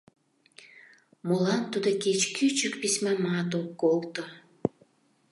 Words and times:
Молан 1.27 1.61
тудо 1.71 1.89
кеч 2.03 2.21
кӱчык 2.35 2.73
письмамат 2.81 3.51
ок 3.59 3.69
колто? 3.81 4.23